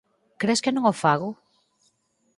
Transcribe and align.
Cres 0.41 0.63
que 0.63 0.73
non 0.73 0.87
o 0.91 0.93
fago? 1.03 1.29